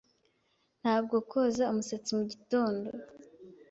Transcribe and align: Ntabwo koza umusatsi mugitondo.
Ntabwo 0.81 1.15
koza 1.29 1.63
umusatsi 1.71 2.11
mugitondo. 2.17 2.89